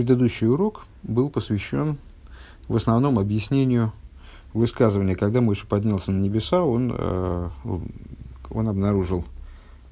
[0.00, 1.98] предыдущий урок был посвящен
[2.68, 3.92] в основном объяснению
[4.54, 7.48] высказывания, когда Мойша поднялся на небеса, он, э,
[8.48, 9.26] он обнаружил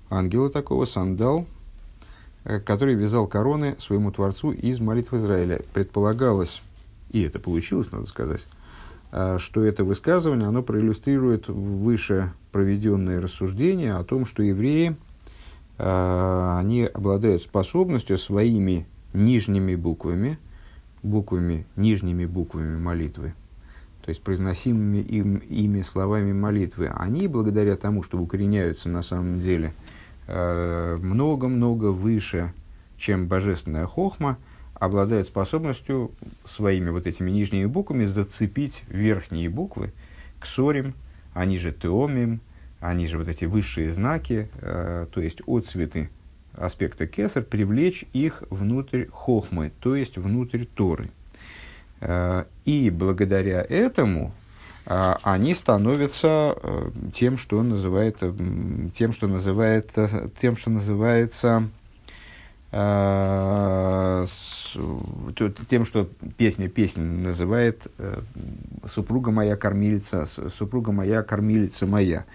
[0.09, 1.45] ангела такого, сандал,
[2.45, 5.61] э, который вязал короны своему Творцу из молитв Израиля.
[5.75, 6.63] Предполагалось,
[7.11, 8.47] и это получилось, надо сказать,
[9.13, 14.97] э, что это высказывание, оно проиллюстрирует выше проведенные рассуждения о том, что евреи,
[15.77, 20.39] они обладают способностью своими нижними буквами,
[21.03, 23.35] буквами, нижними буквами молитвы,
[24.03, 29.75] то есть произносимыми им, ими словами молитвы, они, благодаря тому, что укореняются на самом деле
[30.27, 32.53] э, много-много выше,
[32.97, 34.39] чем божественная хохма,
[34.75, 36.13] обладают способностью
[36.45, 39.93] своими вот этими нижними буквами зацепить верхние буквы
[40.39, 40.95] к сорим,
[41.35, 42.41] они же теомим,
[42.81, 46.11] они же вот эти высшие знаки, э, то есть отцветы
[46.61, 51.11] аспекта кесар, привлечь их внутрь хохмы, то есть внутрь Торы.
[52.01, 54.33] Э, и благодаря этому
[54.87, 58.19] э, они становятся э, тем, что называет,
[58.95, 59.93] тем, что называет,
[60.41, 61.69] тем, что называется
[62.71, 64.27] тем,
[65.87, 67.87] что песня песня называет
[68.95, 72.27] супруга моя кормилица, супруга моя кормилица моя,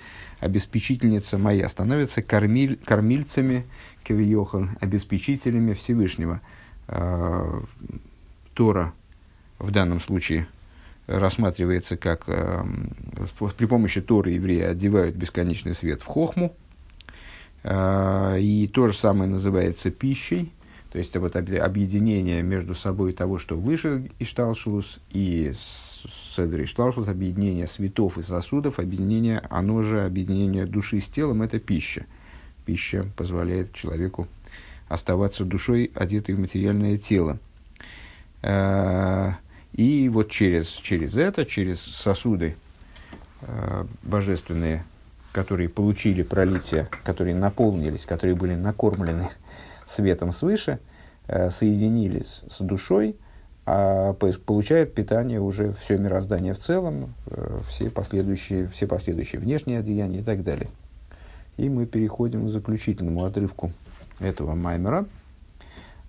[0.44, 3.66] обеспечительница моя, становятся кормиль, кормильцами
[4.04, 6.42] Кевиохан, обеспечителями Всевышнего.
[6.88, 7.64] А,
[8.54, 8.94] Тора
[9.58, 10.48] в данном случае
[11.08, 12.68] рассматривается как а,
[13.58, 16.54] при помощи Торы евреи одевают бесконечный свет в хохму,
[17.64, 20.52] а, и то же самое называется пищей,
[20.94, 25.52] то есть вот объединение между собой того, что выше Ишталшус и
[26.36, 32.06] Седр Ишталшус, объединение светов и сосудов, объединение, оно же объединение души с телом, это пища
[32.64, 34.28] пища позволяет человеку
[34.88, 37.38] оставаться душой, одетой в материальное тело.
[38.42, 39.38] А,
[39.74, 42.56] и вот через, через это, через сосуды
[43.42, 44.84] а, божественные,
[45.32, 49.30] которые получили пролитие, которые наполнились, которые были накормлены
[49.86, 50.80] светом свыше,
[51.28, 53.16] соединились с душой,
[53.66, 57.14] а получает питание уже все мироздание в целом,
[57.70, 60.70] все последующие, все последующие внешние одеяния и так далее.
[61.58, 63.72] И мы переходим к заключительному отрывку
[64.20, 65.06] этого маймера.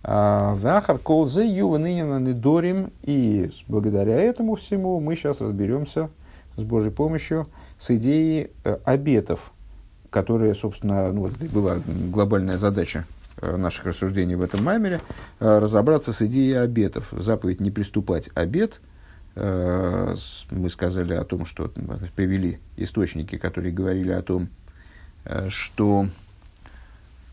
[0.06, 2.91] А, Вахар колзе юва нынина недорим.
[3.02, 6.10] И благодаря этому всему мы сейчас разберемся
[6.56, 7.48] с Божьей помощью
[7.78, 9.52] с идеей э, обетов,
[10.10, 15.00] которые, собственно, ну, была глобальная задача э, наших рассуждений в этом маймере,
[15.40, 17.08] э, разобраться с идеей обетов.
[17.12, 18.80] Заповедь не приступать обет.
[19.36, 21.72] Мы сказали о том, что
[22.14, 24.48] привели источники, которые говорили о том,
[25.24, 26.06] Э, что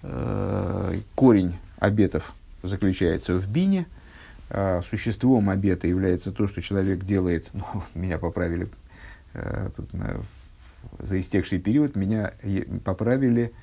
[0.02, 2.34] э, корень обетов
[2.64, 3.86] заключается в бине,
[4.50, 8.68] а существом обета является то, что человек делает, ну, меня поправили
[9.34, 9.90] э, тут,
[11.00, 12.34] за истекший период, меня
[12.84, 13.54] поправили,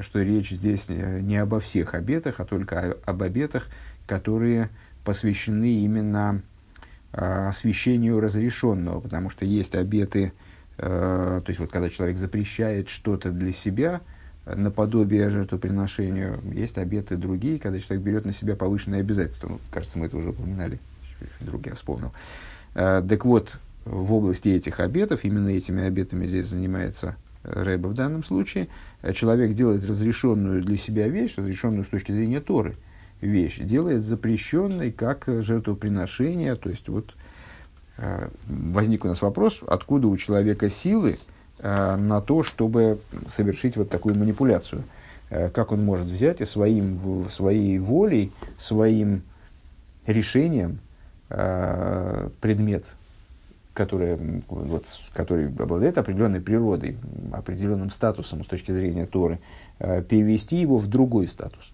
[0.00, 3.68] что речь здесь не обо всех обетах, а только об обетах,
[4.06, 4.70] которые
[5.04, 6.42] посвящены именно
[7.12, 10.32] освящению разрешенного, потому что есть обеты,
[10.78, 14.00] Э, то есть вот когда человек запрещает что-то для себя,
[14.44, 19.48] наподобие жертвоприношению, есть обеты другие, когда человек берет на себя повышенные обязательства.
[19.48, 20.78] Ну, кажется, мы это уже упоминали,
[21.40, 22.12] вдруг я вспомнил.
[22.74, 28.24] Э, так вот, в области этих обетов, именно этими обетами здесь занимается Рэба в данном
[28.24, 28.68] случае,
[29.02, 32.74] э, человек делает разрешенную для себя вещь, разрешенную с точки зрения Торы
[33.20, 37.14] вещь, делает запрещенной как жертвоприношение, то есть вот
[37.98, 41.18] Э, возник у нас вопрос, откуда у человека силы
[41.58, 44.84] э, на то, чтобы совершить вот такую манипуляцию.
[45.28, 49.22] Как он может взять и своим, своей волей, своим
[50.06, 50.78] решением
[51.28, 52.84] предмет,
[53.76, 56.96] который, вот, который обладает определенной природой,
[57.32, 59.38] определенным статусом с точки зрения Торы,
[59.78, 61.72] перевести его в другой статус.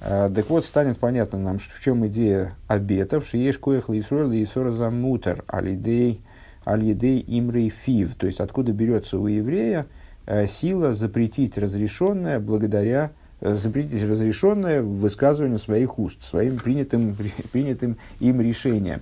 [0.00, 3.26] Э, так вот, станет понятно нам, в чем идея обетов.
[3.26, 6.20] Шиеш коих лейсор лейсор замутер алидей
[6.64, 8.14] алидей имрей фив.
[8.16, 9.86] То есть, откуда берется у еврея
[10.26, 17.16] э, сила запретить разрешенное благодаря э, запретить разрешенное высказыванию своих уст, своим принятым,
[17.52, 19.00] принятым им решением.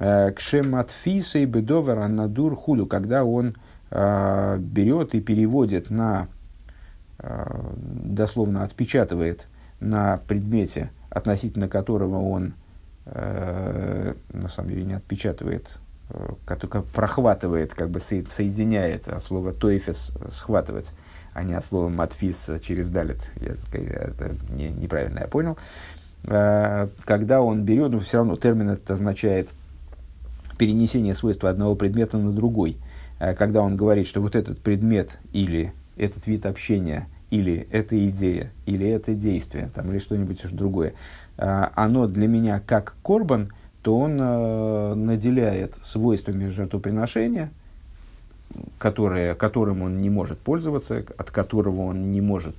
[0.00, 3.54] Кшематфисей бедовар надур худу, когда он
[3.90, 6.28] берет и переводит на,
[7.18, 9.46] дословно отпечатывает
[9.80, 12.54] на предмете, относительно которого он
[13.06, 15.78] э, на самом деле не отпечатывает,
[16.10, 20.92] э, только прохватывает, как бы соединяет, от слова тойфес схватывать,
[21.32, 23.30] а не от слова матфис через далит.
[23.36, 25.58] Я, это не, неправильно я понял.
[26.24, 29.48] э, когда он берет, ну, все равно термин это означает
[30.60, 32.76] перенесение свойства одного предмета на другой.
[33.18, 38.52] Э, когда он говорит, что вот этот предмет или этот вид общения, или эта идея,
[38.66, 40.92] или это действие, там, или что-нибудь другое,
[41.38, 47.48] э, оно для меня как корбан, то он э, наделяет свойствами жертвоприношения,
[48.76, 52.54] которые, которым он не может пользоваться, от которого он не может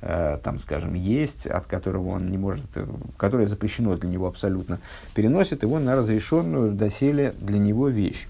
[0.00, 4.78] там, скажем, есть, от которого он не может, э, которое запрещено для него абсолютно,
[5.14, 8.28] переносит его на разрешенную доселе для него вещь.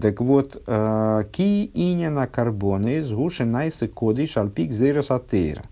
[0.00, 5.64] Так вот, э, ки инина карбоны звуши найсы коды шальпик зейросатейра.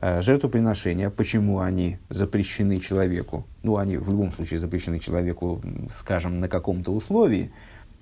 [0.00, 3.44] Жертвоприношения, почему они запрещены человеку?
[3.62, 5.60] Ну, они в любом случае запрещены человеку,
[5.90, 7.50] скажем, на каком-то условии.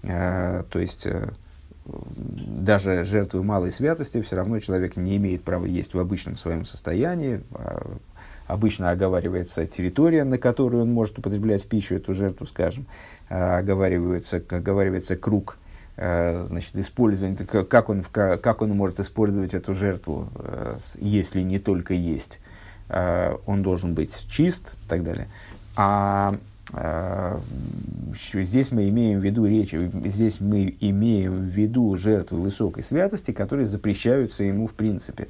[0.03, 1.09] То есть,
[2.17, 7.43] даже жертвы малой святости все равно человек не имеет права есть в обычном своем состоянии.
[7.52, 7.96] А,
[8.46, 12.87] обычно оговаривается территория, на которую он может употреблять пищу эту жертву, скажем.
[13.29, 15.58] А, оговаривается, оговаривается круг
[15.96, 20.29] а, значит, использования, как он, как он может использовать эту жертву,
[20.99, 22.40] если не только есть.
[22.90, 25.29] Он должен быть чист и так далее.
[25.76, 26.35] А,
[26.75, 29.73] здесь мы имеем в виду речь,
[30.05, 35.29] здесь мы имеем в виду жертвы высокой святости, которые запрещаются ему в принципе.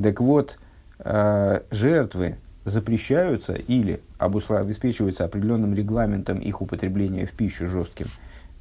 [0.00, 0.58] Так вот,
[0.98, 8.08] а, жертвы запрещаются или обеспечиваются определенным регламентом их употребления в пищу жестким,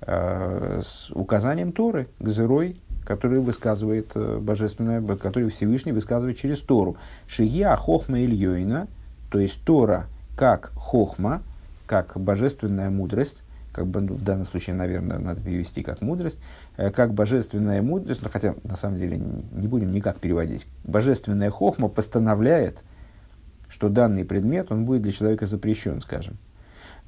[0.01, 6.98] а, с указанием Торы, гзерой, который высказывает э, божественное, который Всевышний высказывает через Тору.
[7.25, 8.89] Шия хохма ильёйна,
[9.31, 11.42] то есть Тора как хохма,
[11.88, 16.39] как божественная мудрость, как бы ну, в данном случае, наверное, надо перевести как мудрость,
[16.78, 21.88] э, как божественная мудрость, ну, хотя на самом деле не будем никак переводить, божественная хохма
[21.88, 22.80] постановляет,
[23.69, 26.38] что данный предмет, он будет для человека запрещен, скажем.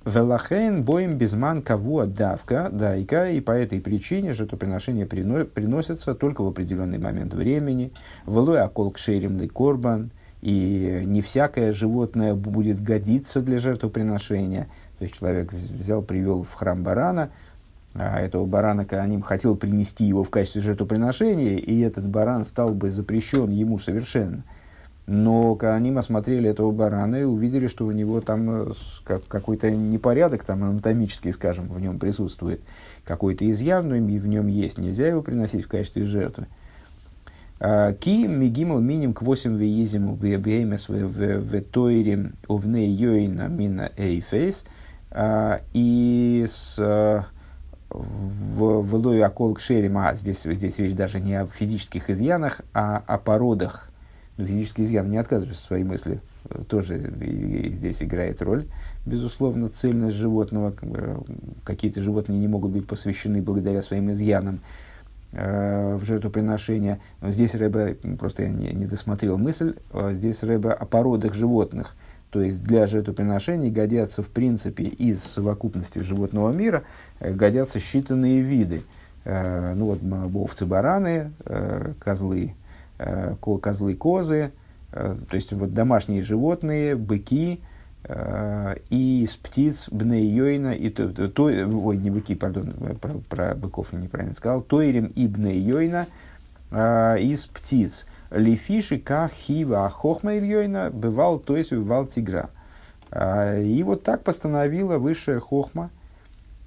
[0.05, 6.99] Велахен боим безман каву давка дайка, и по этой причине жертвоприношение приносится только в определенный
[6.99, 7.91] момент времени.
[8.25, 10.11] Велой акол кшерим корбан,
[10.41, 14.67] и не всякое животное будет годиться для жертвоприношения.
[14.97, 17.29] То есть человек взял, привел в храм барана,
[17.93, 22.89] а этого барана Кааним хотел принести его в качестве жертвоприношения, и этот баран стал бы
[22.89, 24.43] запрещен ему совершенно.
[25.07, 28.71] Но Кааним осмотрели этого барана и увидели, что у него там э,
[29.27, 32.61] какой-то непорядок, там анатомический, скажем, в нем присутствует,
[33.05, 36.45] какой-то изъян, и в нем есть, нельзя его приносить в качестве жертвы.
[37.59, 44.63] Ки мигимал миним к восемь веизиму беймес в тойрим увне йойна мина эйфейс.
[45.73, 46.77] И с
[47.89, 53.17] в Лою Акол Кшерим, а здесь, здесь речь даже не о физических изъянах, а о
[53.17, 53.89] породах.
[54.37, 56.21] Ну, физический изъян не отказывается в своей мысли,
[56.69, 58.67] тоже здесь играет роль.
[59.05, 60.73] Безусловно, цельность животного,
[61.65, 64.88] какие-то животные не могут быть посвящены благодаря своим изъянам Э,
[65.31, 66.99] в жертвоприношение.
[67.21, 71.95] Здесь Рэбе, просто я не, не досмотрел мысль, а здесь Рэбе о породах животных.
[72.31, 76.83] То есть для жертвоприношений годятся в принципе из совокупности животного мира,
[77.19, 78.83] э, годятся считанные виды.
[79.23, 79.99] Э, ну вот
[80.35, 81.31] овцы, бараны,
[81.99, 82.55] козлы,
[83.61, 84.51] козлы, козы,
[84.91, 87.68] то есть вот домашние животные, быки, Э,
[88.07, 93.99] и из птиц Бнейойна, и то, то, ой, не быки, пардон, про, про быков я
[93.99, 96.07] неправильно сказал, Тойрем и Бнейойна
[96.71, 98.07] э, из птиц.
[98.31, 102.49] Лифиши как хива хохма Ильёйна бывал, то есть бывал тигра.
[103.11, 105.91] Э, и вот так постановила высшая хохма,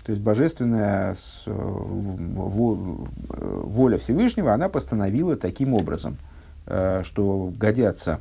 [0.04, 1.14] то есть божественная
[1.46, 6.18] воля Всевышнего, она постановила таким образом,
[6.64, 8.18] что годятся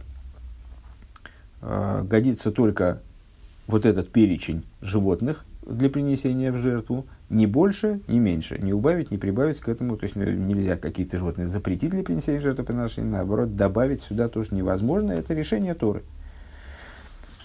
[1.62, 3.02] Э, годится только
[3.68, 9.18] вот этот перечень животных для принесения в жертву, не больше, не меньше, не убавить, не
[9.18, 14.02] прибавить к этому, то есть ну, нельзя какие-то животные запретить для принесения жертвоприношения, наоборот, добавить
[14.02, 16.02] сюда тоже невозможно, это решение Торы.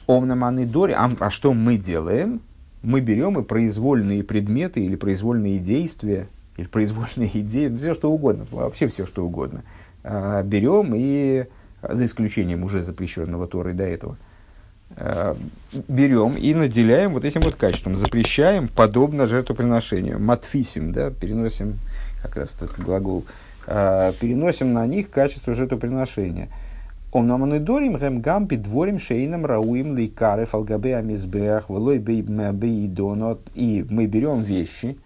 [0.07, 2.41] Омнаманы Дори, а, а что мы делаем?
[2.83, 8.47] Мы берем и произвольные предметы или произвольные действия, или произвольные идеи, ну, все что угодно,
[8.51, 9.63] вообще все что угодно,
[10.03, 11.47] а, берем и
[11.89, 14.17] за исключением уже запрещенного Торой до этого,
[14.97, 15.35] э,
[15.89, 20.21] берем и наделяем вот этим вот качеством, запрещаем подобно жертвоприношению.
[20.21, 21.79] Матфисим, да, переносим,
[22.23, 23.25] как раз этот глагол,
[23.67, 26.49] э, переносим на них качество жертвоприношения.
[27.13, 33.41] Он нам дорим гэм гам дворим шейном рауим лейкары фалгабе амизбех влой бейдонот.
[33.55, 34.99] И мы берем вещи,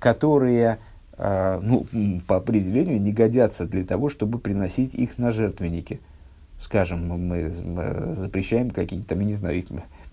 [0.00, 0.78] которые
[1.18, 1.86] э, ну,
[2.26, 6.00] по определению не годятся для того, чтобы приносить их на жертвенники–
[6.62, 7.50] скажем, мы
[8.14, 9.64] запрещаем какие-то там, я не знаю,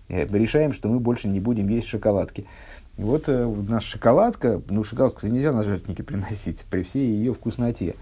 [0.09, 2.45] мы решаем, что мы больше не будем есть шоколадки.
[2.97, 7.95] Вот э, наша шоколадка, ну, шоколадку нельзя на жертвенники приносить при всей ее вкусноте.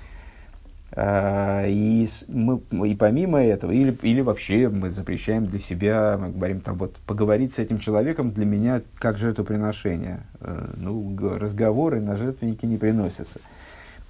[0.92, 6.62] А, и, мы, и помимо этого, или, или вообще мы запрещаем для себя, мы говорим
[6.62, 10.22] там вот, поговорить с этим человеком для меня как жертвоприношение.
[10.39, 13.39] Э, ну, разговоры на жертвенники не приносятся.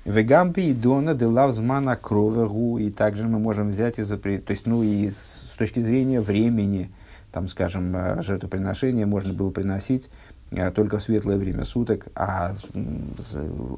[0.07, 4.81] Вегампи и дона де лавзмана кровегу, и также мы можем взять и то есть, ну,
[4.81, 6.89] и с точки зрения времени,
[7.33, 10.09] там, скажем, э, жертвоприношение можно было приносить
[10.51, 12.53] э, только в светлое время суток, а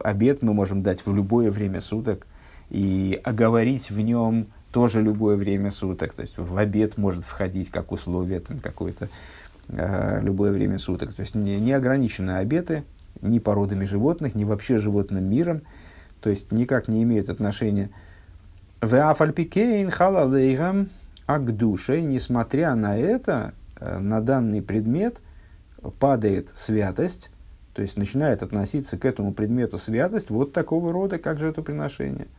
[0.04, 2.28] обед мы можем дать в любое время суток,
[2.70, 7.92] и оговорить в нем тоже любое время суток, то есть в обед может входить как
[7.92, 9.10] условие там какое-то
[9.70, 12.84] э, любое время суток, то есть не, не ограничены обеты
[13.22, 15.62] ни породами животных, ни вообще животным миром,
[16.22, 17.90] то есть никак не имеют отношения
[18.82, 20.90] в Афальпикейн халалейгам
[21.26, 25.18] агдушей, несмотря на это, э, на данный предмет
[26.00, 27.32] падает святость,
[27.74, 32.28] то есть начинает относиться к этому предмету святость вот такого рода, как жертвоприношение–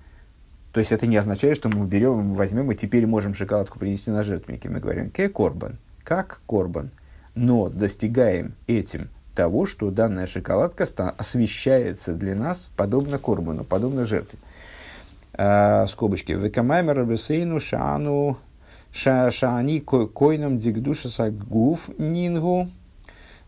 [0.72, 4.22] то есть это не означает, что мы берем, возьмем и теперь можем шоколадку принести на
[4.22, 4.68] жертвенники.
[4.68, 6.90] Мы говорим ке корбан, как корбан.
[7.34, 9.08] Но достигаем этим
[9.40, 14.38] того, что данная шоколадка освещается для нас подобно корбану, подобно жертве.
[15.34, 16.32] А, скобочки.
[16.32, 18.38] Векамаймер бесейну шану
[18.92, 22.68] шани койном дигдуша сагуф нингу.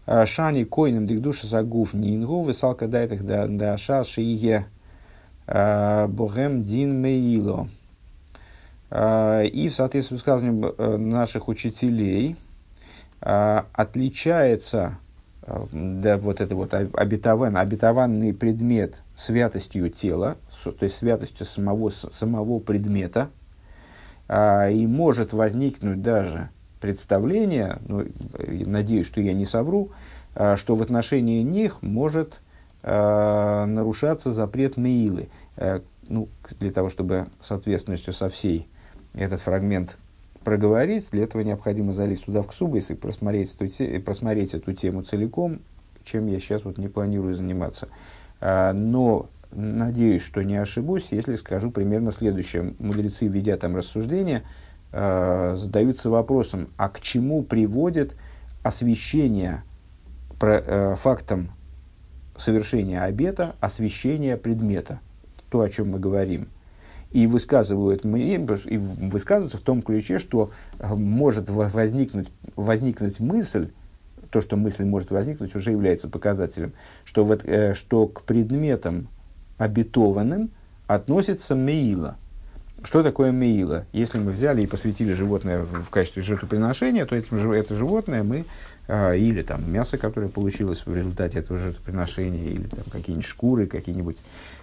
[0.07, 2.43] А, шани койном дигдуша сагуф нингу.
[2.43, 4.67] Высалка дайтах да да ша шиие
[5.47, 7.69] Э, Богем Дин Меило.
[8.91, 12.37] Э, и в соответствии с высказыванием э, наших учителей
[13.25, 14.99] отличается
[15.73, 23.31] да, вот это вот обетован, обетованный предмет святостью тела, то есть святостью самого, самого предмета,
[24.31, 28.05] и может возникнуть даже представление, ну,
[28.49, 29.91] надеюсь, что я не совру,
[30.57, 32.41] что в отношении них может
[32.83, 35.29] э, нарушаться запрет Меилы.
[35.57, 38.69] Э, ну, для того, чтобы с ответственностью со всей
[39.15, 39.97] этот фрагмент
[40.45, 45.61] проговорить, для этого необходимо залезть туда в Ксубайс и просмотреть эту, просмотреть эту тему целиком,
[46.05, 47.89] чем я сейчас вот не планирую заниматься.
[48.41, 52.75] Э, но надеюсь, что не ошибусь, если скажу примерно следующее.
[52.79, 54.43] Мудрецы, ведя там рассуждения,
[54.93, 58.17] э, задаются вопросом, а к чему приводит
[58.63, 59.63] освещение
[60.41, 61.53] э, фактом
[62.37, 65.01] совершения обета, освещения предмета,
[65.51, 66.49] то, о чем мы говорим.
[67.13, 73.69] И высказывают, и высказываются в том ключе, что э, может возникнуть, возникнуть мысль,
[74.31, 76.73] то, что мысль может возникнуть, уже является показателем,
[77.05, 79.09] что, вот, э, что к предметам
[79.59, 80.51] обетованным
[80.87, 82.17] относится меила.
[82.83, 83.87] Что такое меила?
[83.93, 88.45] Если мы взяли и посвятили животное в качестве жертвоприношения, то этим, это животное мы
[88.89, 94.19] а, или там мясо, которое получилось в результате этого жертвоприношения, или там какие-нибудь шкуры, какие-нибудь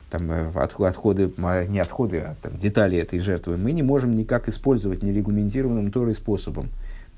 [0.10, 1.32] там э, отходы,
[1.68, 6.70] не отходы, а там, детали этой жертвы, мы не можем никак использовать нерегламентированным Торой способом.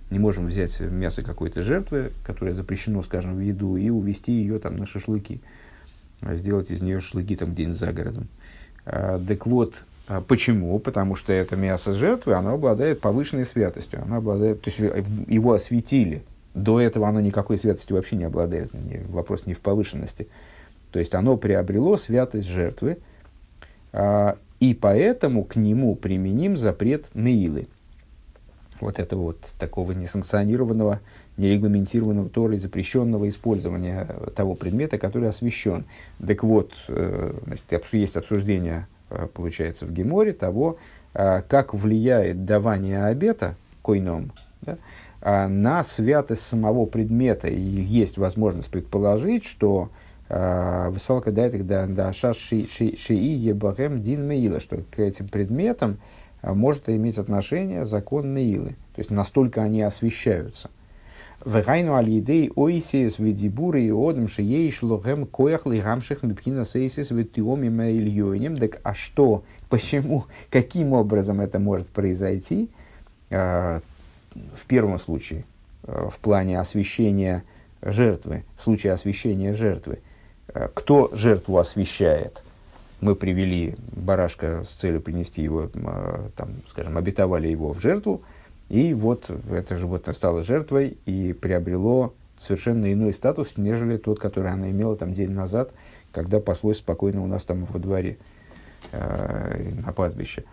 [0.10, 4.76] Не можем взять мясо какой-то жертвы, которое запрещено, скажем, в еду, и увезти ее там
[4.76, 5.40] на шашлыки,
[6.20, 8.28] а сделать из нее шашлыки там где-нибудь за городом.
[8.86, 9.76] А, так вот,
[10.08, 10.78] а почему?
[10.80, 14.02] Потому что это мясо жертвы, оно обладает повышенной святостью.
[14.04, 14.80] Оно обладает, то есть
[15.28, 18.72] его осветили, до этого оно никакой святостью вообще не обладает.
[19.08, 20.28] Вопрос не в повышенности.
[20.92, 22.98] То есть оно приобрело святость жертвы,
[23.94, 27.68] а, и поэтому к нему применим запрет Меилы.
[28.80, 31.00] Вот этого вот такого несанкционированного,
[31.38, 35.86] нерегламентированного Торой запрещенного использования того предмета, который освящен.
[36.26, 40.78] Так вот, э, значит, есть обсуждение, э, получается, в Геморе того,
[41.14, 44.32] э, как влияет давание обета койном,
[44.62, 44.78] да,
[45.48, 47.48] на святость самого предмета.
[47.48, 49.90] И есть возможность предположить, что
[50.32, 55.98] высалка дает тогда да ша ши ши ебахем дин меила, что к этим предметам
[56.42, 58.70] а, может иметь отношение закон меилы.
[58.96, 60.70] То есть настолько они освещаются.
[61.44, 68.56] Вегайну алидей ойсис ведибуры и одам шиеиш лохем коях лигамших мипхина сейсис ветиоми маильйоним.
[68.56, 72.70] Так а что, почему, каким образом это может произойти?
[73.30, 75.46] в первом случае,
[75.84, 77.44] в плане освящения
[77.82, 80.00] жертвы, в случае освящения жертвы,
[80.74, 82.44] кто жертву освящает?
[83.02, 88.22] Мы привели барашка с целью принести его, э, там, скажем, обетовали его в жертву,
[88.70, 94.70] и вот это животное стало жертвой и приобрело совершенно иной статус, нежели тот, который она
[94.70, 95.72] имела там день назад,
[96.12, 98.18] когда паслось спокойно у нас там во дворе,
[98.92, 100.44] э, на пастбище.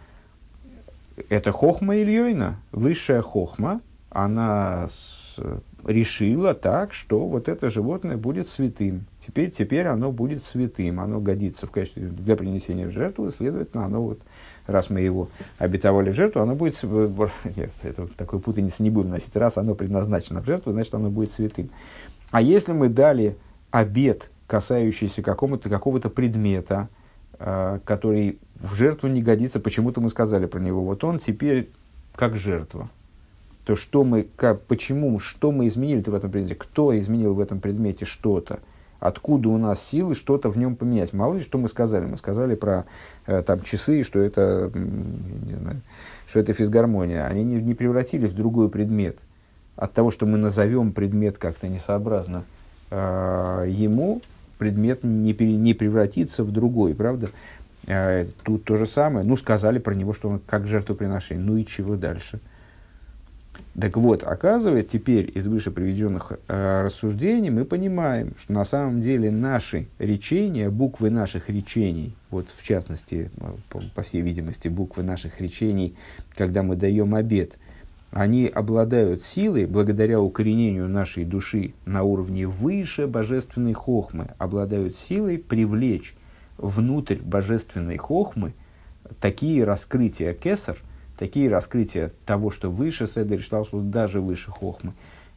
[1.28, 4.88] это хохма Ильёйна, высшая хохма, она
[5.86, 9.06] решила так, что вот это животное будет святым.
[9.20, 14.02] Теперь, теперь оно будет святым, оно годится в качестве для принесения в жертву, следовательно, оно
[14.02, 14.20] вот,
[14.66, 15.28] раз мы его
[15.58, 16.82] обетовали в жертву, оно будет,
[17.56, 21.32] нет, это, такой путаницы не будем носить, раз оно предназначено в жертву, значит, оно будет
[21.32, 21.70] святым.
[22.30, 23.36] А если мы дали
[23.70, 26.88] обет, касающийся какого-то какого предмета,
[27.38, 31.70] э, который в жертву не годится, почему-то мы сказали про него, вот он теперь
[32.14, 32.88] как жертва.
[33.68, 37.60] То что мы, как, почему, что мы изменили в этом предмете, кто изменил в этом
[37.60, 38.60] предмете что-то,
[38.98, 41.12] откуда у нас силы что-то в нем поменять.
[41.12, 42.06] Мало ли, что мы сказали.
[42.06, 42.86] Мы сказали про
[43.26, 45.82] э, там, часы, что это, не знаю,
[46.26, 47.26] что это физгармония.
[47.26, 49.18] Они не, не превратились в другой предмет.
[49.76, 52.44] От того, что мы назовем предмет как-то несообразно
[52.90, 54.22] э, ему,
[54.56, 57.28] предмет не, пере, не превратится в другой, правда?
[57.86, 59.26] Э, тут то же самое.
[59.26, 61.44] Ну, сказали про него, что он как жертвоприношение.
[61.44, 62.40] Ну и чего дальше?
[63.80, 69.30] Так вот, оказывается, теперь из выше приведенных э, рассуждений мы понимаем, что на самом деле
[69.30, 75.40] наши речения, буквы наших речений, вот в частности, э, по, по всей видимости, буквы наших
[75.40, 75.94] речений,
[76.34, 77.52] когда мы даем обед,
[78.10, 86.16] они обладают силой, благодаря укоренению нашей души на уровне выше божественной хохмы, обладают силой привлечь
[86.56, 88.54] внутрь божественной хохмы
[89.20, 90.78] такие раскрытия кесар,
[91.18, 94.92] такие раскрытия того, что выше Седер что даже выше Хохмы,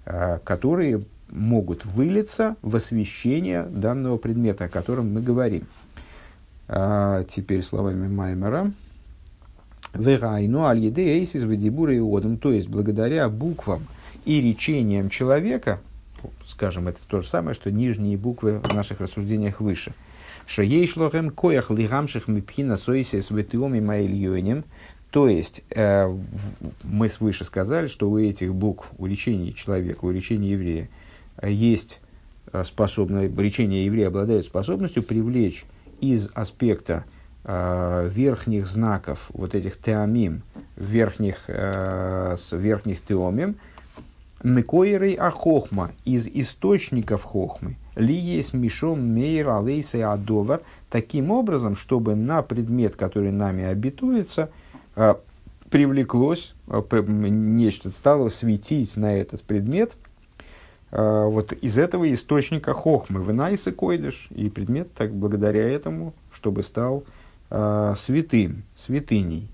[0.05, 5.63] э, которые могут вылиться в освещение данного предмета, о котором мы говорим.
[6.67, 8.71] А, теперь словами Маймера.
[9.93, 12.37] Верайну аль еды эйсис вадибура и одам.
[12.37, 13.87] То есть, благодаря буквам
[14.23, 15.79] и речениям человека,
[16.45, 19.93] скажем, это то же самое, что нижние буквы в наших рассуждениях выше.
[20.47, 24.65] Шаейшлохем коях лигамших мипхина сойсис ветиоми маэльйонем–
[25.11, 26.17] то есть, э,
[26.83, 30.89] мы свыше сказали, что у этих букв, у речения человека, у речения еврея,
[31.37, 31.99] э, есть
[32.53, 35.65] э, способность, речение еврея обладает способностью привлечь
[35.99, 37.03] из аспекта
[37.43, 40.43] э, верхних знаков, вот этих теамим,
[40.77, 43.57] верхних, э, с верхних теомим,
[44.43, 52.41] мекоерей ахохма, из источников хохмы, ли есть мишом мейр алейса адовар, таким образом, чтобы на
[52.43, 54.49] предмет, который нами обетуется–
[55.69, 59.93] привлеклось а, нечто, стало светить на этот предмет
[60.91, 67.03] а, вот из этого источника хохмы, вынайсы койдыш, и предмет так благодаря этому, чтобы стал
[67.49, 69.49] святым, святыней.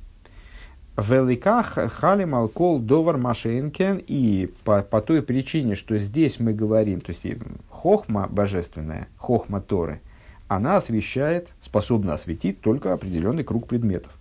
[0.97, 7.12] Великах халим алкол довар машенкен, и по, по той причине, что здесь мы говорим, то
[7.12, 7.23] есть
[7.69, 10.02] хохма божественная, хохма Торы,
[10.47, 14.17] она освещает, способна осветить только определенный круг предметов.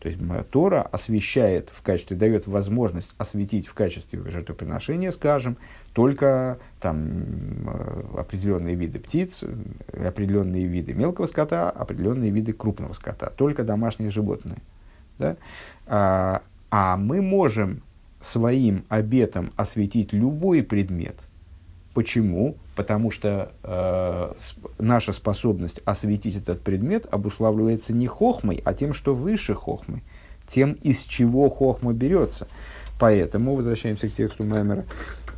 [0.00, 0.18] То есть
[0.50, 5.58] Тора освещает в качестве, дает возможность осветить в качестве жертвоприношения, скажем,
[5.92, 7.06] только там,
[7.66, 9.44] э, определенные виды птиц,
[9.92, 14.58] определенные виды мелкого скота, определенные виды крупного скота, только домашние животные.
[15.18, 15.36] Да?
[15.86, 17.82] А, а мы можем
[18.22, 21.16] своим обетом осветить любой предмет.
[21.92, 22.56] Почему?
[22.80, 24.32] Потому что э,
[24.78, 30.00] наша способность осветить этот предмет обуславливается не хохмой, а тем, что выше хохмы,
[30.48, 32.48] тем, из чего хохма берется.
[32.98, 34.86] Поэтому, возвращаемся к тексту Маймера,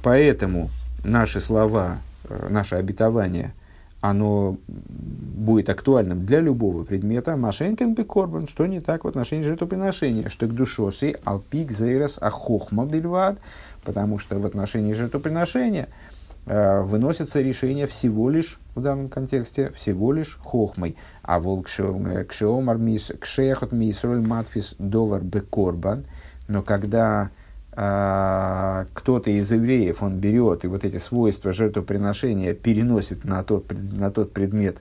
[0.04, 0.70] поэтому
[1.02, 3.54] наши слова, э, наше обетование,
[4.00, 7.36] оно будет актуальным для любого предмета.
[7.36, 13.40] Машенкин бекорбан, что не так в отношении жертвоприношения, что к душосы алпик зейрос ахохма бельвад,
[13.82, 15.88] потому что в отношении жертвоприношения–
[16.44, 20.96] выносится решение всего лишь, в данном контексте, всего лишь хохмой.
[21.22, 26.04] А волк кшеомар мис кшехот мисроль матфис довар бекорбан.
[26.48, 27.30] Но когда
[27.74, 34.10] а, кто-то из евреев, он берет и вот эти свойства жертвоприношения переносит на тот, на
[34.10, 34.76] тот предмет,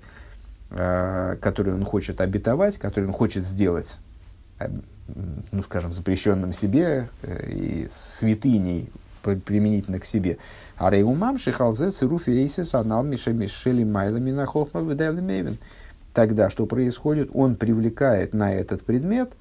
[0.70, 3.98] а, который он хочет обетовать, который он хочет сделать,
[5.52, 8.90] ну, скажем, запрещенным себе э, и святыней
[9.22, 10.38] применительно к себе.
[10.78, 15.58] А рейумам шихалзе цируф эйсис анал мишели майлами на хохма мейвен.
[16.14, 17.30] Тогда что происходит?
[17.34, 19.32] Он привлекает на этот предмет,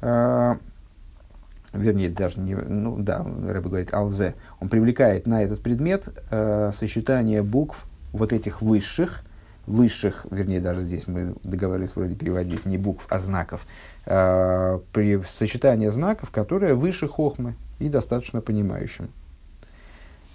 [0.00, 0.54] э,
[1.72, 7.42] вернее, даже не, ну да, Рэбе говорит алзе, он привлекает на этот предмет э, сочетание
[7.42, 9.22] букв вот этих высших,
[9.72, 13.66] высших, вернее, даже здесь мы договорились вроде переводить не букв, а знаков,
[14.06, 19.08] э, при сочетание знаков, которое выше хохмы и достаточно понимающим.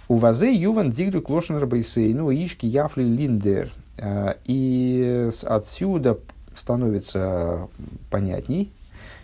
[0.08, 3.70] У вазе юван дигду клошен рабайсей, ну, ишки яфли линдер.
[3.98, 6.18] А, и отсюда
[6.54, 7.68] становится
[8.10, 8.72] понятней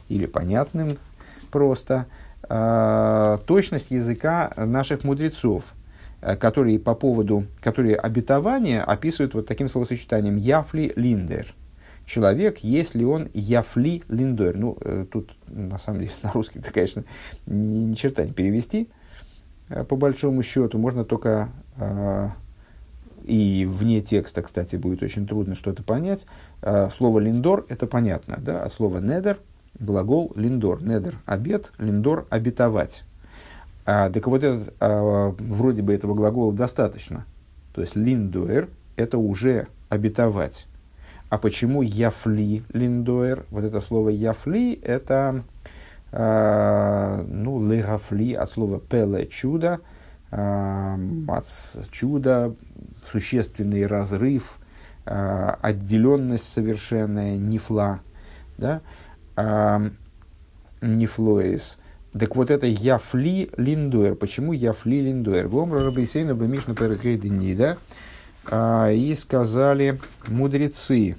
[0.09, 0.98] или понятным,
[1.50, 2.07] просто
[2.48, 5.84] э, точность языка наших мудрецов, э,
[6.40, 11.54] которые по поводу, которые обетования описывают вот таким словосочетанием «яфли линдер».
[12.06, 14.56] Человек, если он «яфли линдер».
[14.56, 17.04] Ну, э, тут, на самом деле, на русский это, конечно,
[17.46, 18.88] ни, ни черта не перевести,
[19.68, 20.78] э, по большому счету.
[20.78, 22.28] Можно только э,
[23.24, 26.26] и вне текста, кстати, будет очень трудно что-то понять.
[26.62, 28.62] Э, слово «линдор»— это понятно, да?
[28.62, 29.40] а слово «недер»—
[29.78, 30.82] глагол «линдор».
[30.82, 33.04] «Недер»— обед, «линдор»— обетовать.
[33.87, 37.27] А, так вот, этот, а, вроде бы этого глагола достаточно.
[37.75, 40.66] То есть «линдуэр»— это уже обетовать.
[41.29, 43.47] А почему «яфли линдуэр»?
[43.51, 45.42] Вот это слово «яфли»— это
[46.12, 49.81] а, ну, «легафли» от слова «пеле»— чудо,
[50.31, 50.99] а,
[51.90, 52.55] чудо,
[53.11, 54.59] существенный разрыв,
[55.07, 58.01] э, отделенность совершенная, нефла,
[58.59, 58.81] да,
[59.37, 59.90] э,
[60.81, 61.79] нефлоис.
[62.18, 64.14] Так вот это яфли линдуэр.
[64.14, 65.48] Почему яфли линдуэр?
[65.48, 67.77] Гомра рабейсейна бамишна да?
[68.46, 69.98] А, и сказали
[70.29, 71.16] мудрецы,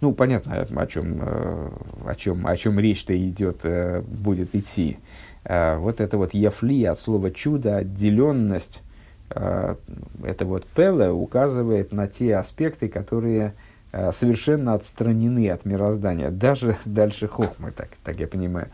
[0.00, 1.70] ну, понятно, о чем, э,
[2.06, 4.98] о чем, о чем речь-то идет, э, будет идти.
[5.48, 8.82] Вот это вот яфли от слова чудо, отделенность,
[9.30, 9.76] Э,
[10.22, 13.54] это вот Пеле указывает на те аспекты, которые
[13.92, 18.68] э, совершенно отстранены от мироздания, даже дальше Хохмы, так, так я понимаю.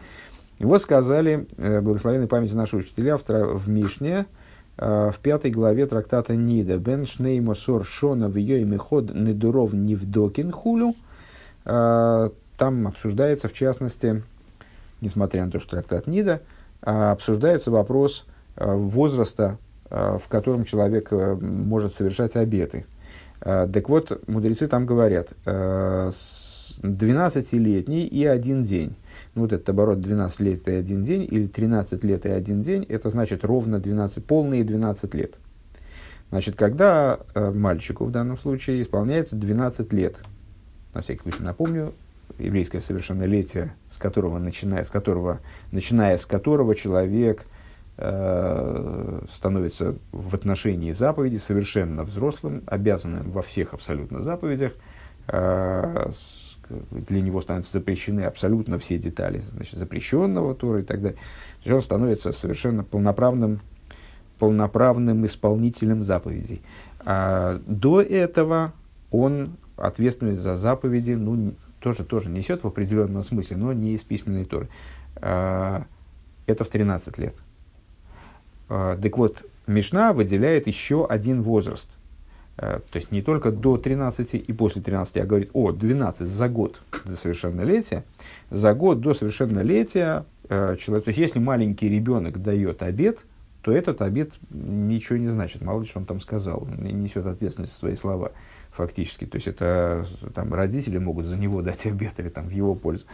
[0.59, 4.27] И вот сказали, э, благословенной памяти нашего учителя в, в Мишне,
[4.79, 10.97] в пятой главе трактата Нида, «Бен шнеймо сор шона в ее меход недуров невдокин хулю».
[11.65, 14.23] Там обсуждается, в частности,
[15.03, 16.41] несмотря на то, что трактат Нида,
[16.81, 18.25] обсуждается вопрос
[18.57, 19.59] возраста
[19.95, 22.87] Э, в котором человек э, может совершать обеты.
[23.43, 28.95] Э, так вот, мудрецы там говорят, 12-летний и один день.
[29.35, 32.85] Ну, вот этот оборот 12 лет и один день, или 13 лет и один день,
[32.89, 35.37] это значит ровно 12, полные 12 лет.
[36.31, 40.19] Значит, когда мальчику в данном случае исполняется 12 лет,
[40.95, 41.95] на всякий случай напомню,
[42.39, 45.41] еврейское совершеннолетие, с которого, начиная, с которого,
[45.71, 47.47] начиная с которого человек
[47.99, 54.73] Э, становится в отношении заповеди совершенно взрослым, обязанным во всех абсолютно заповедях.
[55.29, 56.11] Э,
[56.69, 61.19] для него становятся запрещены абсолютно все детали значит, запрещенного Тора и так далее.
[61.63, 63.61] То есть он становится совершенно полноправным,
[64.39, 66.63] полноправным исполнителем заповедей.
[67.01, 68.73] А до этого
[69.11, 74.45] он ответственность за заповеди ну, тоже, тоже несет в определенном смысле, но не из письменной
[74.45, 74.69] Торы.
[75.17, 75.85] А,
[76.47, 77.35] это в 13 лет.
[78.69, 81.89] А, так вот, Мишна выделяет еще один возраст.
[82.57, 86.49] А, то есть не только до 13 и после 13, а говорит о 12 за
[86.49, 88.05] год до совершеннолетия.
[88.51, 93.25] За год до совершеннолетия а, человек, то есть если маленький ребенок дает обед,
[93.63, 95.63] то этот обед ничего не значит.
[95.63, 96.65] Мало ли, что он там сказал.
[96.65, 98.33] Он несет ответственность за свои слова
[98.73, 99.25] фактически.
[99.25, 103.05] То есть это там, родители могут за него дать обед или там, в его пользу.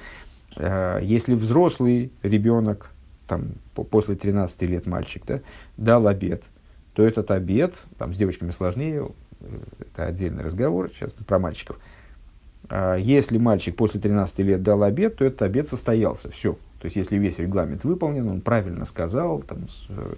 [0.56, 2.90] Если взрослый ребенок
[3.28, 5.40] там, после 13 лет мальчик, да,
[5.76, 6.42] дал обед,
[6.94, 9.27] то этот обед, там с девочками сложнее, э,
[9.80, 11.78] это отдельный разговор, сейчас про мальчиков.
[12.68, 16.54] А если мальчик после 13 лет дал обед, то этот обед состоялся, все.
[16.80, 20.14] То есть, если весь регламент выполнен, он правильно сказал, там, э,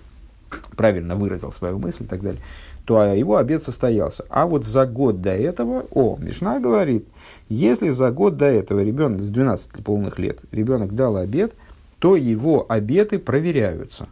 [0.76, 2.42] правильно выразил свою мысль и так далее,
[2.84, 4.24] то его обед состоялся.
[4.28, 7.06] А вот за год до этого, о, Мишна говорит,
[7.48, 11.54] если за год до этого ребенок, 12 полных лет, ребенок дал обед–
[12.00, 14.08] то его обеты проверяются.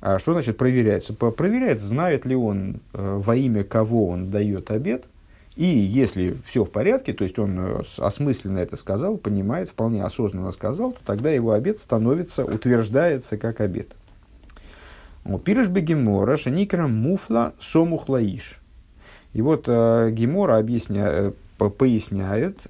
[0.00, 1.14] А что значит проверяются?
[1.14, 5.04] Проверяет, знает ли он, э, во имя кого он дает обед.
[5.56, 10.52] И если все в порядке, то есть он э, осмысленно это сказал, понимает, вполне осознанно
[10.52, 13.96] сказал, то тогда его обед становится, утверждается как обед.
[15.44, 18.60] Пирыш бегемора шаникра муфла сомухлаиш.
[19.32, 22.66] И вот э, Гемора э, поясняет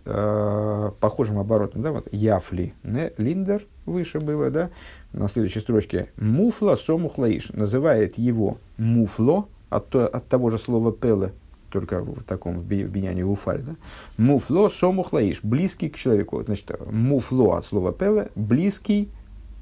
[1.00, 4.70] похожим оборотом, да, вот яфли, не, линдер– выше было, да,
[5.16, 11.33] на следующей строчке, муфла сомухлаиш, называет его муфло, от, от того же слова пеле,
[11.70, 13.76] только в таком в биняне уфаль, да?
[14.18, 19.09] муфло сомухлаиш, близкий к человеку, значит, муфло от слова пеле, близкий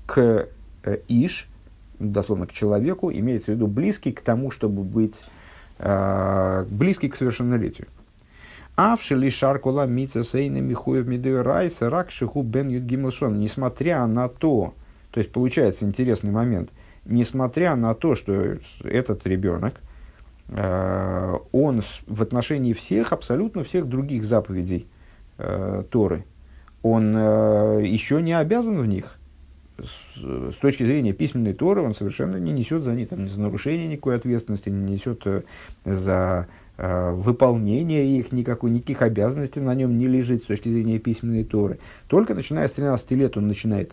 [0.06, 0.48] к
[0.82, 1.48] э, иш,
[1.98, 5.24] дословно к человеку, имеется в виду близкий к тому, чтобы быть
[5.78, 7.86] э, близкий к совершеннолетию.
[8.76, 11.06] Авшили шаркула мица сейна михуев
[11.44, 13.38] райса рак шиху бен юдгимусон.
[13.38, 14.74] Несмотря на то,
[15.14, 16.70] то есть получается интересный момент,
[17.04, 19.76] несмотря на то, что этот ребенок,
[20.48, 24.88] э, он в отношении всех, абсолютно всех других заповедей
[25.38, 26.24] э, Торы,
[26.82, 29.20] он э, еще не обязан в них.
[29.78, 34.16] с, точки зрения письменной Торы он совершенно не несет за, не, там, за нарушение никакой
[34.16, 35.22] ответственности, не несет
[35.84, 41.78] за выполнение их, никакой, никаких обязанностей на нем не лежит с точки зрения письменной Торы.
[42.08, 43.92] Только начиная с 13 лет он начинает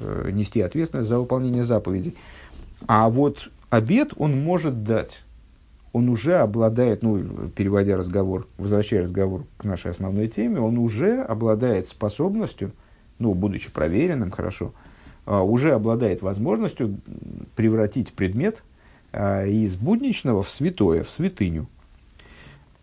[0.00, 2.14] нести ответственность за выполнение заповедей.
[2.86, 5.22] А вот обед он может дать.
[5.92, 7.22] Он уже обладает, ну,
[7.54, 12.72] переводя разговор, возвращая разговор к нашей основной теме, он уже обладает способностью,
[13.18, 14.72] ну, будучи проверенным, хорошо,
[15.26, 16.98] а, уже обладает возможностью
[17.56, 18.62] превратить предмет
[19.12, 21.68] а, из будничного в святое, в святыню.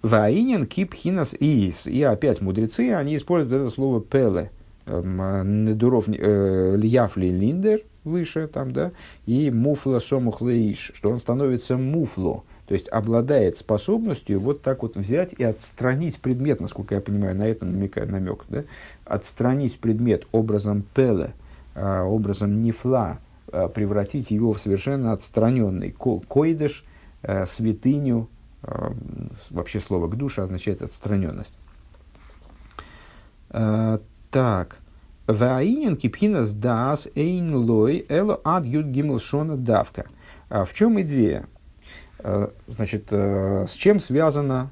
[0.01, 1.85] Ваинин кипхинас иис.
[1.87, 4.51] И опять мудрецы, они используют это слово пеле.
[4.89, 8.91] Эм, Недуров э, льяфли линдер, выше там, да,
[9.27, 15.33] и муфла сомухлеиш, что он становится муфло, то есть обладает способностью вот так вот взять
[15.33, 18.63] и отстранить предмет, насколько я понимаю, на этом намекает намек, да,
[19.05, 21.33] отстранить предмет образом пеле,
[21.75, 23.19] а, образом нефла,
[23.51, 26.83] а, превратить его в совершенно отстраненный койдыш,
[27.21, 28.27] а, святыню,
[29.51, 31.53] вообще слово к душе означает отстраненность.
[34.31, 34.77] Так.
[35.27, 40.05] Ваинин кипхинас дас эйн лой эло ад юд гимл шона давка.
[40.49, 41.45] В чем идея?
[42.67, 44.71] Значит, с чем связано,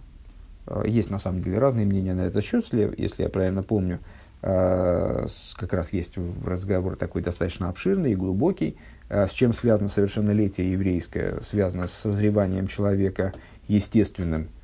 [0.86, 4.00] есть на самом деле разные мнения на этот счет, если я правильно помню,
[4.42, 8.78] как раз есть разговор такой достаточно обширный и глубокий,
[9.10, 13.34] с чем связано совершеннолетие еврейское, связано с созреванием человека
[13.68, 14.57] естественным, Э,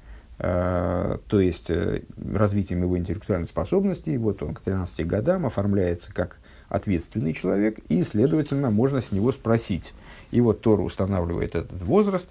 [0.44, 2.02] то есть э,
[2.34, 4.18] развитием его интеллектуальной способности.
[4.18, 9.94] Вот он к 13 годам оформляется как ответственный человек, и, следовательно, можно с него спросить.
[10.32, 12.30] И вот Тора устанавливает этот возраст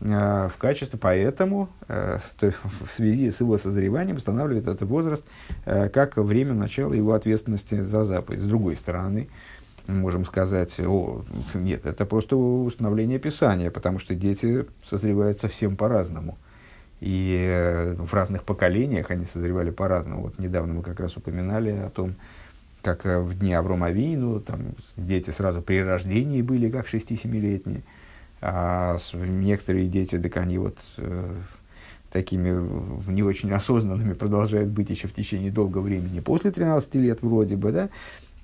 [0.00, 5.24] э, в качестве, поэтому в связи с его созреванием устанавливает этот возраст
[5.64, 8.40] как время начала его ответственности за заповедь.
[8.40, 9.28] С другой стороны,
[9.86, 16.38] можем сказать, о, нет, это просто установление Писания, потому что дети созревают совсем по-разному.
[17.02, 20.22] И э, в разных поколениях они созревали по-разному.
[20.22, 22.14] Вот недавно мы как раз упоминали о том,
[22.80, 27.82] как э, в дни Аврома Вину, там дети сразу при рождении были, как 6-7-летние.
[28.40, 31.34] А некоторые дети, так они вот э,
[32.12, 37.56] такими не очень осознанными продолжают быть еще в течение долгого времени, после 13 лет вроде
[37.56, 37.88] бы, да,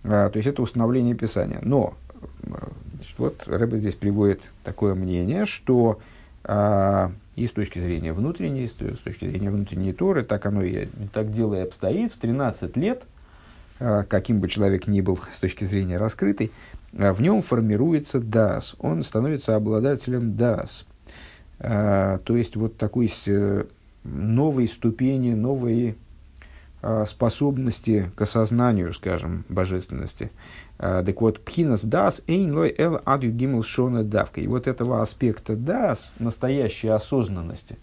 [0.02, 1.60] а, то есть это установление Писания.
[1.62, 1.94] Но
[2.42, 6.00] значит, вот Рэбе здесь приводит такое мнение, что
[6.42, 11.32] а, и с точки зрения внутренней, с точки зрения внутренней Торы, так оно и так
[11.32, 12.12] дело и обстоит.
[12.12, 13.04] В 13 лет,
[13.78, 16.50] а, каким бы человек ни был с точки зрения раскрытой,
[16.98, 20.84] а, в нем формируется дас, он становится обладателем дас.
[21.58, 23.12] То есть вот такой
[24.04, 25.96] новой ступени, новой
[27.06, 30.30] способности к осознанию, скажем, божественности.
[30.78, 34.40] Э, так вот, пхинас дас эйн лой эл адю гимл шона давка.
[34.40, 37.78] И вот этого аспекта дас, настоящей осознанности,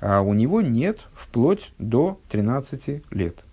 [0.00, 3.44] а у него нет вплоть до 13 лет.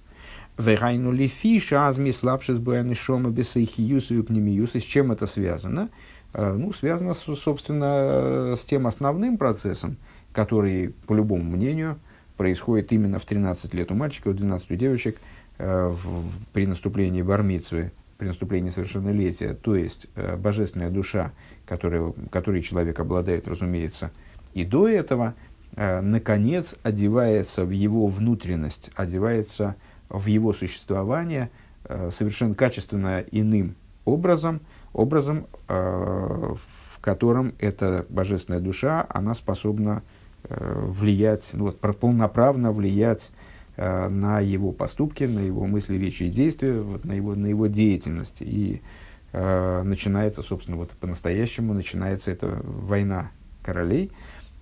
[0.58, 4.74] Вегайну лифи шазми слабшис буяны шома бесайхиюс и пнемиюс.
[4.74, 5.90] И с чем это связано?
[6.34, 9.98] Э, ну, связано, собственно, с тем основным процессом,
[10.34, 12.00] который, по любому мнению,
[12.38, 15.18] происходит именно в 13 лет у мальчиков, у 12 у девочек,
[15.58, 16.24] э, в,
[16.54, 21.32] при наступлении бармицвы, при наступлении совершеннолетия, то есть э, божественная душа,
[21.66, 24.12] которой, которой человек обладает, разумеется,
[24.54, 25.36] и до этого,
[25.76, 29.76] э, наконец, одевается в его внутренность, одевается
[30.10, 31.50] в его существование
[31.84, 34.62] э, совершенно качественно иным образом,
[34.94, 40.02] образом, э, в котором эта божественная душа, она способна
[40.50, 43.32] влиять, ну, вот, полноправно влиять
[43.78, 47.68] Э, на его поступки, на его мысли, речи и действия, вот, на, его, на его
[47.68, 48.38] деятельность.
[48.40, 48.82] И
[49.34, 53.30] э, начинается, собственно, вот по-настоящему начинается эта война
[53.62, 54.12] королей,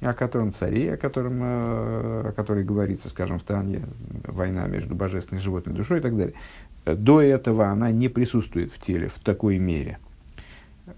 [0.01, 3.83] о котором царе, о, котором, э, о которой говорится, скажем, в Тане,
[4.25, 6.35] война между божественной и животной душой и так далее.
[6.83, 9.97] До этого она не присутствует в теле в такой мере.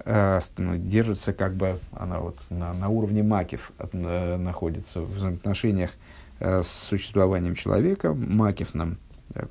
[0.05, 5.13] Э, ну, держится как бы, она вот на, на уровне макев от, э, находится в
[5.13, 5.91] взаимоотношениях
[6.39, 8.97] Э, с существованием человека, макифном,
[9.33, 9.43] э,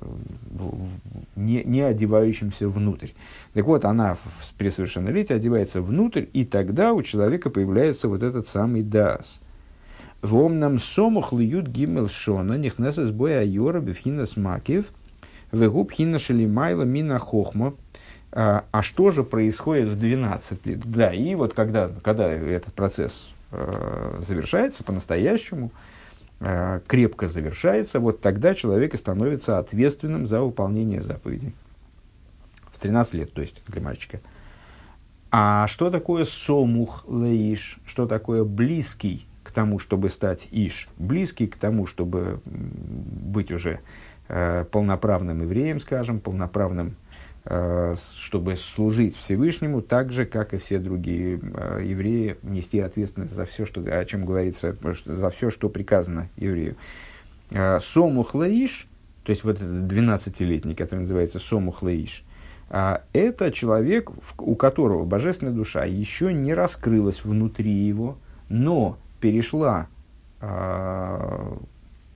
[1.35, 3.09] не, не одевающимся внутрь.
[3.53, 8.47] Так вот, она в, при совершеннолетии одевается внутрь, и тогда у человека появляется вот этот
[8.47, 9.41] самый дас.
[10.21, 14.93] Вомнам сомух льют гимел шона, нихнесес боя айора бифхинас макив,
[15.51, 17.73] вегуб хина шелимайла мина хохмо.
[18.31, 20.79] А, а что же происходит в 12 лет?
[20.91, 25.71] Да, и вот когда, когда этот процесс э, завершается по-настоящему,
[26.39, 31.53] э, крепко завершается, вот тогда человек и становится ответственным за выполнение заповедей.
[32.73, 34.19] В 13 лет, то есть, для мальчика.
[35.31, 37.79] А что такое сомух леиш?
[37.85, 40.89] Что такое близкий к тому, чтобы стать иш?
[40.97, 43.79] Близкий к тому, чтобы быть уже
[44.29, 46.95] э, полноправным евреем, скажем, полноправным,
[47.49, 53.65] чтобы служить Всевышнему, так же, как и все другие э, евреи, нести ответственность за все,
[53.65, 56.75] что, о чем говорится, за все, что приказано еврею.
[57.51, 58.87] Э, сомух леиш,
[59.23, 62.25] то есть вот этот 12-летний, который называется сомух леиш,
[62.69, 68.17] а это человек, у которого божественная душа еще не раскрылась внутри его,
[68.49, 69.87] но перешла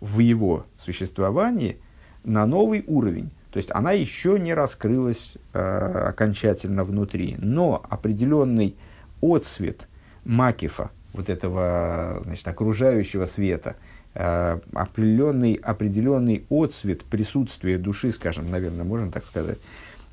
[0.01, 1.77] в его существовании
[2.23, 3.31] на новый уровень.
[3.51, 8.75] То есть она еще не раскрылась а, окончательно внутри, но определенный
[9.21, 9.87] отсвет
[10.23, 13.75] макифа, вот этого значит, окружающего света,
[14.15, 19.59] а, определенный, определенный отсвет присутствия души, скажем, наверное, можно так сказать,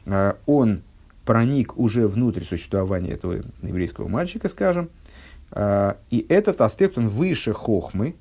[0.07, 0.83] а, он
[1.25, 4.89] проник уже внутрь существования этого еврейского мальчика, скажем,
[5.51, 8.15] а, и этот аспект, он выше хохмы,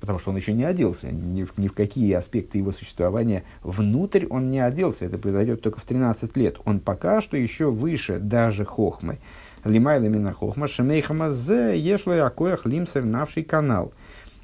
[0.00, 4.26] потому что он еще не оделся, ни в, ни в какие аспекты его существования внутрь
[4.28, 6.56] он не оделся, это произойдет только в 13 лет.
[6.64, 9.18] Он пока что еще выше даже хохмы.
[9.64, 13.92] Лимайла мина хохма, шемейхама зе, ешло якоях лимсер навший канал.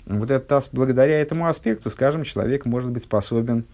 [0.04, 3.64] Вот это, благодаря этому аспекту, скажем, человек может быть способен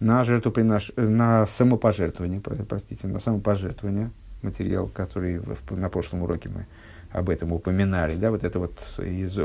[0.00, 0.92] на жертвопринож...
[0.96, 4.10] на самопожертвование, простите, на самопожертвование,
[4.42, 6.66] материал, который в, на прошлом уроке мы
[7.10, 9.38] об этом упоминали, да, вот это вот из,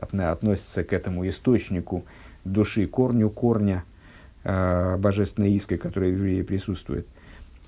[0.00, 2.04] относится к этому источнику
[2.44, 3.84] души, корню корня
[4.44, 7.06] э, божественной иской, которая в евреи присутствует.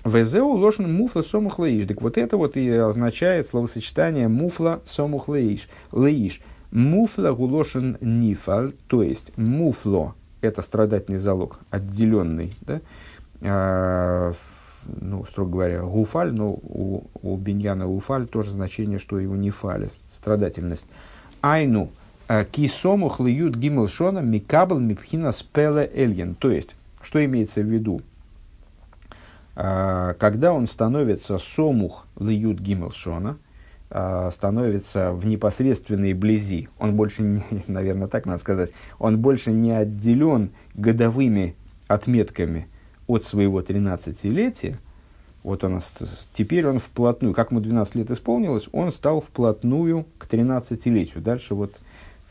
[0.05, 1.87] Везеу лошен муфла сомух леиш.
[1.87, 5.69] Так вот это вот и означает словосочетание муфла сомух леиш.
[5.93, 6.41] Леиш.
[6.71, 12.81] Муфла гулошен нифаль, то есть муфло это страдательный залог, отделенный, да,
[13.41, 14.33] а,
[14.85, 20.85] ну, строго говоря, гуфаль, но у, у биньяна гуфаль тоже значение, что его нефаль, страдательность.
[21.41, 21.89] Айну,
[22.51, 26.35] кисому хлюют гимл шона микабл мипхина спеле эльен.
[26.35, 28.01] То есть, что имеется в виду?
[29.55, 33.37] А, когда он становится сомух льют гимл шона,
[33.89, 40.49] а, становится в непосредственной близи, он больше, наверное, так надо сказать, он больше не отделен
[40.73, 41.55] годовыми
[41.87, 42.67] отметками
[43.05, 44.77] от своего 13-летия,
[45.43, 45.81] вот он,
[46.33, 51.21] теперь он вплотную, как ему 12 лет исполнилось, он стал вплотную к 13-летию.
[51.21, 51.75] Дальше вот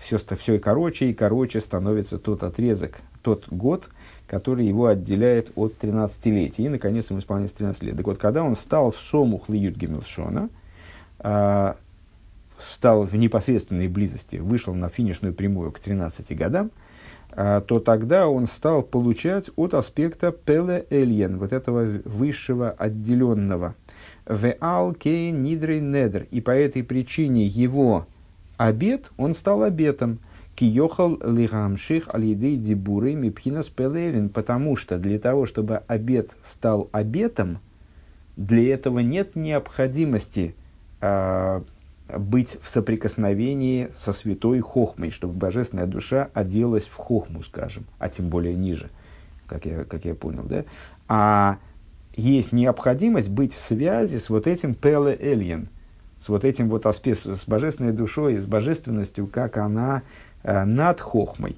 [0.02, 3.88] все, все короче и короче становится тот отрезок, тот год,
[4.26, 6.66] который его отделяет от 13-летия.
[6.66, 7.96] И, наконец, ему исполняется 13 лет.
[7.96, 10.48] Так вот, когда он стал Сомух Лиют Гемилшона,
[11.20, 11.74] э,
[12.58, 16.72] стал в непосредственной близости, вышел на финишную прямую к 13 годам,
[17.30, 23.76] э, то тогда он стал получать от аспекта пеле эльен, вот этого высшего отделенного.
[24.26, 26.26] Веал кей нидрей недр.
[26.32, 28.06] И по этой причине его
[28.66, 30.18] обед, он стал обетом.
[30.54, 34.28] Киохал лигамших алидей дибуры мипхинас пелелин.
[34.28, 37.58] Потому что для того, чтобы обед стал обетом,
[38.36, 40.54] для этого нет необходимости
[41.00, 41.64] а,
[42.08, 48.28] быть в соприкосновении со святой хохмой, чтобы божественная душа оделась в хохму, скажем, а тем
[48.28, 48.90] более ниже,
[49.46, 50.64] как я, как я понял, да?
[51.08, 51.58] А
[52.14, 55.68] есть необходимость быть в связи с вот этим пеле эльен,
[56.22, 60.02] с вот этим вот аспектом, с божественной душой, с божественностью, как она
[60.42, 61.56] э, над хохмой.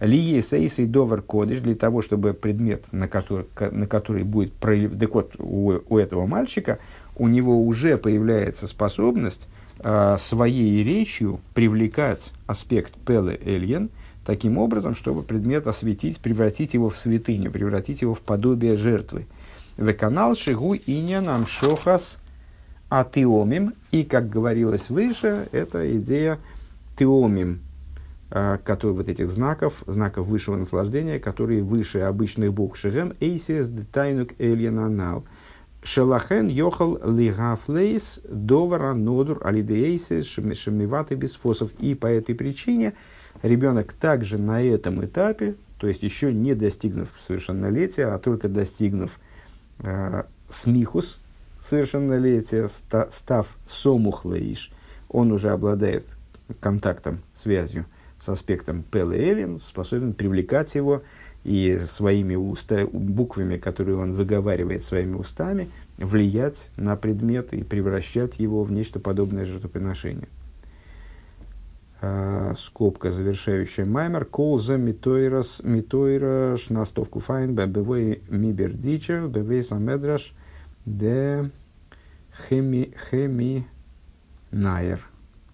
[0.00, 4.98] Лие сейс и довар кодиш для того, чтобы предмет, на который, на который будет проявлен,
[4.98, 6.78] так вот, у, у этого мальчика,
[7.16, 9.46] у него уже появляется способность
[9.78, 13.88] э, своей речью привлекать аспект Пеле Эльен
[14.26, 19.26] таким образом, чтобы предмет осветить, превратить его в святыню, превратить его в подобие жертвы.
[19.76, 22.18] В канал Шигу Инян Амшохас
[22.88, 23.74] Атиомим.
[23.90, 26.38] И, как говорилось выше, это идея
[26.98, 27.60] Теомим,
[28.30, 34.30] э, который вот этих знаков, знаков высшего наслаждения, которые выше обычных букв Шигем, Эйсис Детайнук
[34.38, 35.24] Эльен Анал–
[35.86, 41.70] Шелахен йохал лигафлейс довара нодур алидеейсис шамиваты бисфосов.
[41.78, 42.94] И по этой причине
[43.42, 49.12] ребенок также на этом этапе, то есть еще не достигнув совершеннолетия, а только достигнув
[49.78, 51.20] э, смихус
[51.68, 54.70] совершеннолетия, ста, став сомухлаиш,
[55.08, 56.04] он уже обладает
[56.60, 57.86] контактом, связью
[58.20, 61.02] с аспектом Пеле способен привлекать его
[61.44, 68.64] и своими уста, буквами, которые он выговаривает своими устами, влиять на предмет и превращать его
[68.64, 70.28] в нечто подобное жертвоприношение.
[72.02, 74.24] А, скобка, завершающая маймер.
[74.24, 80.34] Колза митойрас митойра шнастовку файн бэбэвэй мибер дичев бэвэй самедраш
[80.86, 81.50] де
[82.32, 83.64] хеми, хеми
[84.52, 85.00] найер,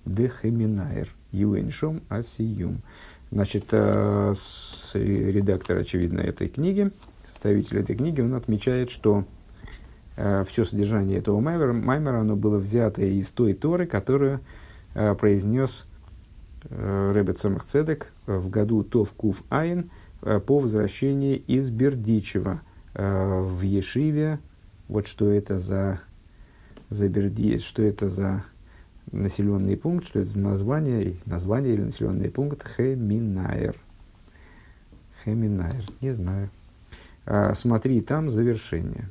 [0.05, 2.83] де хеми найер, юэншом асиюм.
[3.31, 6.93] Значит, редактор, очевидно, этой книги,
[7.25, 9.25] составитель этой книги, он отмечает, что
[10.17, 14.41] э, все содержание этого маймера, маймера оно было взято из той Торы, которую
[14.95, 15.87] э, произнес
[16.65, 22.61] э, Ребет Самахцедек в году Тов Кув Айн по возвращении из Бердичева
[22.95, 24.39] в Ешиве.
[24.93, 26.01] Вот что это за,
[26.91, 28.45] за Берди, что это за
[29.11, 33.75] населенный пункт, что это за название, название или населенный пункт Хеминайр.
[35.25, 36.51] Хеминайр, не знаю.
[37.25, 39.09] А, смотри, там завершение.